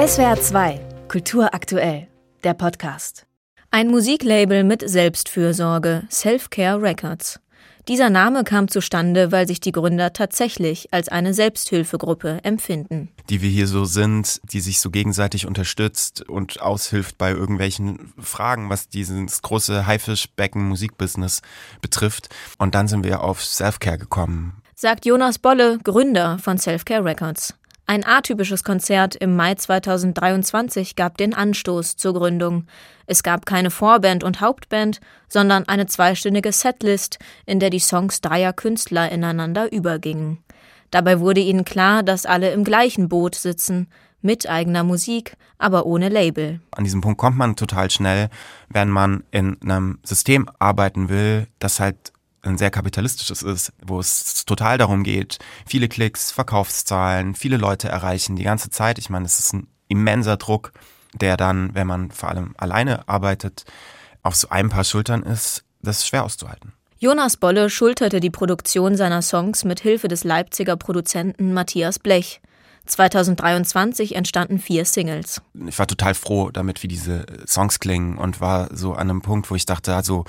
[0.00, 2.08] SWR 2, Kultur aktuell,
[2.42, 3.26] der Podcast.
[3.70, 7.38] Ein Musiklabel mit Selbstfürsorge, Self-Care Records.
[7.86, 13.10] Dieser Name kam zustande, weil sich die Gründer tatsächlich als eine Selbsthilfegruppe empfinden.
[13.28, 18.70] Die wir hier so sind, die sich so gegenseitig unterstützt und aushilft bei irgendwelchen Fragen,
[18.70, 21.42] was dieses große Haifischbecken-Musikbusiness
[21.82, 22.30] betrifft.
[22.56, 24.62] Und dann sind wir auf Self-Care gekommen.
[24.74, 27.52] Sagt Jonas Bolle, Gründer von Self-Care Records.
[27.90, 32.68] Ein atypisches Konzert im Mai 2023 gab den Anstoß zur Gründung.
[33.06, 38.52] Es gab keine Vorband und Hauptband, sondern eine zweistündige Setlist, in der die Songs dreier
[38.52, 40.38] Künstler ineinander übergingen.
[40.92, 43.88] Dabei wurde ihnen klar, dass alle im gleichen Boot sitzen,
[44.22, 46.60] mit eigener Musik, aber ohne Label.
[46.70, 48.28] An diesem Punkt kommt man total schnell,
[48.68, 52.12] wenn man in einem System arbeiten will, das halt
[52.42, 58.36] ein sehr kapitalistisches ist, wo es total darum geht, viele Klicks, Verkaufszahlen, viele Leute erreichen
[58.36, 58.98] die ganze Zeit.
[58.98, 60.72] Ich meine, es ist ein immenser Druck,
[61.14, 63.64] der dann, wenn man vor allem alleine arbeitet,
[64.22, 66.72] auf so ein paar Schultern ist, das ist schwer auszuhalten.
[66.98, 72.42] Jonas Bolle schulterte die Produktion seiner Songs mit Hilfe des Leipziger Produzenten Matthias Blech.
[72.90, 75.40] 2023 entstanden vier Singles.
[75.66, 79.50] Ich war total froh damit, wie diese Songs klingen und war so an einem Punkt,
[79.50, 80.24] wo ich dachte, also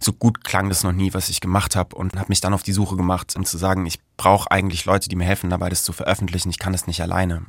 [0.00, 2.62] so gut klang das noch nie, was ich gemacht habe und habe mich dann auf
[2.62, 5.82] die Suche gemacht, um zu sagen, ich brauche eigentlich Leute, die mir helfen dabei, das
[5.82, 6.50] zu veröffentlichen.
[6.50, 7.46] Ich kann das nicht alleine.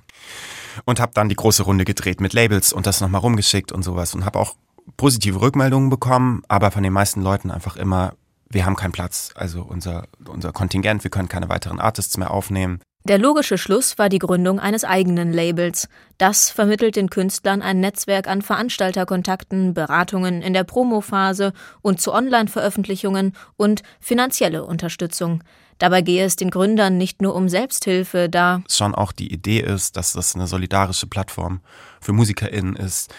[0.86, 4.16] Und habe dann die große Runde gedreht mit Labels und das nochmal rumgeschickt und sowas
[4.16, 4.56] und habe auch
[4.98, 8.14] positive Rückmeldungen bekommen, aber von den meisten Leuten einfach immer,
[8.50, 9.32] wir haben keinen Platz.
[9.36, 12.80] Also unser, unser Kontingent, wir können keine weiteren Artists mehr aufnehmen.
[13.08, 15.88] Der logische Schluss war die Gründung eines eigenen Labels.
[16.18, 23.34] Das vermittelt den Künstlern ein Netzwerk an Veranstalterkontakten, Beratungen in der Promophase und zu Online-Veröffentlichungen
[23.58, 25.44] und finanzielle Unterstützung.
[25.78, 29.98] Dabei gehe es den Gründern nicht nur um Selbsthilfe, da schon auch die Idee ist,
[29.98, 31.62] dass das eine solidarische Plattform
[32.02, 33.14] für MusikerInnen ist,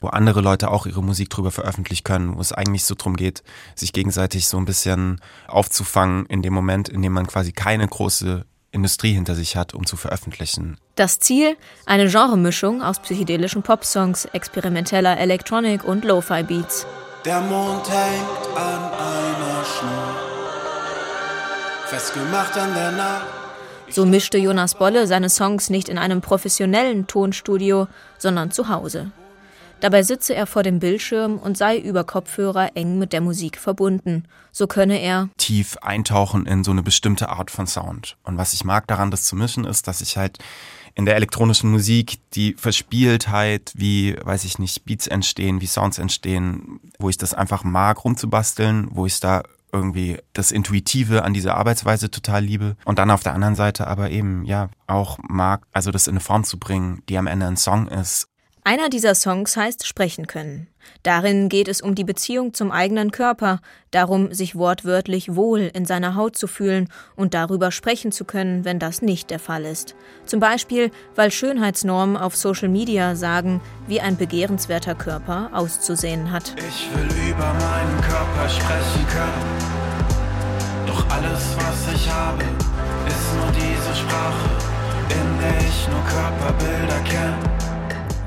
[0.00, 3.44] wo andere Leute auch ihre Musik drüber veröffentlichen können, wo es eigentlich so drum geht,
[3.76, 8.44] sich gegenseitig so ein bisschen aufzufangen in dem Moment, in dem man quasi keine große
[8.72, 10.78] Industrie hinter sich hat, um zu veröffentlichen.
[10.94, 11.56] Das Ziel?
[11.86, 16.86] Eine Genremischung aus psychedelischen Popsongs, experimenteller Electronic und Lo-Fi-Beats.
[17.24, 20.16] Der Mond hängt an einer Schnur,
[21.86, 23.26] festgemacht an der Nacht.
[23.90, 27.88] So mischte Jonas Bolle seine Songs nicht in einem professionellen Tonstudio,
[28.18, 29.10] sondern zu Hause.
[29.80, 34.24] Dabei sitze er vor dem Bildschirm und sei über Kopfhörer eng mit der Musik verbunden.
[34.52, 38.16] So könne er tief eintauchen in so eine bestimmte Art von Sound.
[38.22, 40.38] Und was ich mag daran, das zu mischen, ist, dass ich halt
[40.94, 46.80] in der elektronischen Musik die Verspieltheit, wie, weiß ich nicht, Beats entstehen, wie Sounds entstehen,
[46.98, 49.42] wo ich das einfach mag, rumzubasteln, wo ich da
[49.72, 52.76] irgendwie das Intuitive an dieser Arbeitsweise total liebe.
[52.84, 56.20] Und dann auf der anderen Seite aber eben, ja, auch mag, also das in eine
[56.20, 58.29] Form zu bringen, die am Ende ein Song ist
[58.64, 60.66] einer dieser Songs heißt Sprechen können.
[61.02, 63.60] Darin geht es um die Beziehung zum eigenen Körper,
[63.90, 68.78] darum, sich wortwörtlich wohl in seiner Haut zu fühlen und darüber sprechen zu können, wenn
[68.78, 69.94] das nicht der Fall ist.
[70.26, 76.54] Zum Beispiel, weil Schönheitsnormen auf Social Media sagen, wie ein begehrenswerter Körper auszusehen hat.
[76.68, 80.86] Ich will über meinen Körper sprechen können.
[80.86, 82.44] Doch alles, was ich habe,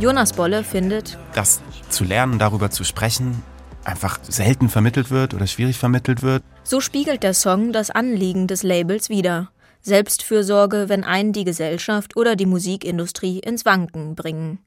[0.03, 3.41] Jonas Bolle findet, dass zu lernen, darüber zu sprechen,
[3.85, 6.43] einfach selten vermittelt wird oder schwierig vermittelt wird.
[6.65, 9.49] So spiegelt der Song das Anliegen des Labels wider.
[9.81, 14.59] Selbstfürsorge, wenn einen die Gesellschaft oder die Musikindustrie ins Wanken bringen.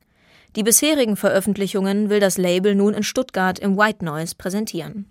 [0.57, 5.05] Die bisherigen Veröffentlichungen will das Label nun in Stuttgart im White Noise präsentieren.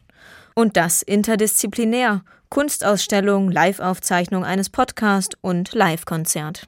[0.55, 2.23] Und das interdisziplinär.
[2.49, 6.67] Kunstausstellung, Live-Aufzeichnung eines Podcasts und Live-Konzert.